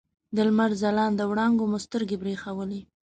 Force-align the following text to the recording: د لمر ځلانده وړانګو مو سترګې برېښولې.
د 0.35 0.37
لمر 0.47 0.71
ځلانده 0.81 1.23
وړانګو 1.27 1.63
مو 1.71 1.77
سترګې 1.85 2.17
برېښولې. 2.21 2.81